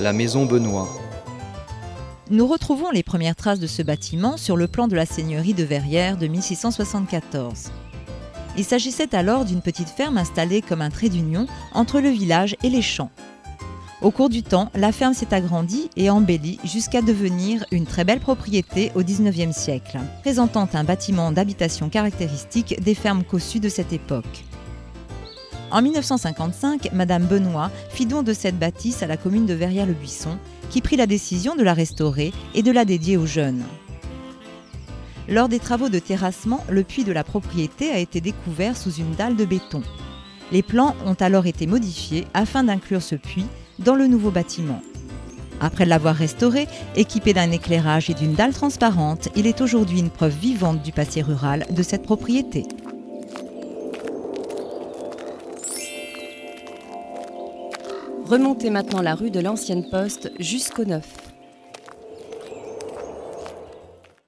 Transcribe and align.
la 0.00 0.12
maison 0.12 0.44
Benoît. 0.44 0.88
Nous 2.30 2.46
retrouvons 2.46 2.90
les 2.90 3.02
premières 3.02 3.36
traces 3.36 3.60
de 3.60 3.66
ce 3.66 3.82
bâtiment 3.82 4.36
sur 4.36 4.56
le 4.56 4.66
plan 4.66 4.88
de 4.88 4.96
la 4.96 5.06
seigneurie 5.06 5.54
de 5.54 5.64
Verrières 5.64 6.16
de 6.16 6.26
1674. 6.26 7.70
Il 8.58 8.64
s'agissait 8.64 9.14
alors 9.14 9.44
d'une 9.44 9.62
petite 9.62 9.88
ferme 9.88 10.18
installée 10.18 10.60
comme 10.60 10.82
un 10.82 10.90
trait 10.90 11.08
d'union 11.08 11.46
entre 11.72 12.00
le 12.00 12.08
village 12.08 12.56
et 12.62 12.68
les 12.68 12.82
champs. 12.82 13.10
Au 14.02 14.10
cours 14.10 14.28
du 14.28 14.42
temps, 14.42 14.70
la 14.74 14.92
ferme 14.92 15.14
s'est 15.14 15.32
agrandie 15.32 15.88
et 15.96 16.10
embellie 16.10 16.58
jusqu'à 16.64 17.00
devenir 17.00 17.64
une 17.70 17.86
très 17.86 18.04
belle 18.04 18.20
propriété 18.20 18.92
au 18.94 19.02
XIXe 19.02 19.56
siècle, 19.56 19.98
présentant 20.20 20.68
un 20.74 20.84
bâtiment 20.84 21.32
d'habitation 21.32 21.88
caractéristique 21.88 22.82
des 22.82 22.94
fermes 22.94 23.24
cossues 23.24 23.60
de 23.60 23.70
cette 23.70 23.94
époque. 23.94 24.44
En 25.72 25.82
1955, 25.82 26.92
Madame 26.92 27.26
Benoît 27.26 27.70
fit 27.90 28.06
don 28.06 28.22
de 28.22 28.32
cette 28.32 28.58
bâtisse 28.58 29.02
à 29.02 29.08
la 29.08 29.16
commune 29.16 29.46
de 29.46 29.54
Verrières-le-Buisson, 29.54 30.38
qui 30.70 30.80
prit 30.80 30.96
la 30.96 31.06
décision 31.06 31.56
de 31.56 31.64
la 31.64 31.74
restaurer 31.74 32.32
et 32.54 32.62
de 32.62 32.70
la 32.70 32.84
dédier 32.84 33.16
aux 33.16 33.26
jeunes. 33.26 33.64
Lors 35.28 35.48
des 35.48 35.58
travaux 35.58 35.88
de 35.88 35.98
terrassement, 35.98 36.64
le 36.68 36.84
puits 36.84 37.02
de 37.02 37.10
la 37.10 37.24
propriété 37.24 37.90
a 37.90 37.98
été 37.98 38.20
découvert 38.20 38.76
sous 38.76 38.92
une 38.92 39.12
dalle 39.16 39.34
de 39.34 39.44
béton. 39.44 39.82
Les 40.52 40.62
plans 40.62 40.94
ont 41.04 41.14
alors 41.14 41.46
été 41.46 41.66
modifiés 41.66 42.26
afin 42.32 42.62
d'inclure 42.62 43.02
ce 43.02 43.16
puits 43.16 43.46
dans 43.80 43.96
le 43.96 44.06
nouveau 44.06 44.30
bâtiment. 44.30 44.80
Après 45.60 45.84
l'avoir 45.84 46.14
restauré, 46.14 46.68
équipé 46.94 47.32
d'un 47.32 47.50
éclairage 47.50 48.08
et 48.08 48.14
d'une 48.14 48.34
dalle 48.34 48.52
transparente, 48.52 49.30
il 49.34 49.48
est 49.48 49.60
aujourd'hui 49.60 49.98
une 49.98 50.10
preuve 50.10 50.36
vivante 50.36 50.82
du 50.82 50.92
passé 50.92 51.22
rural 51.22 51.66
de 51.70 51.82
cette 51.82 52.02
propriété. 52.02 52.64
Remontez 58.26 58.70
maintenant 58.70 59.02
la 59.02 59.14
rue 59.14 59.30
de 59.30 59.38
l'Ancienne 59.38 59.88
Poste 59.88 60.32
jusqu'au 60.40 60.84
Neuf. 60.84 61.35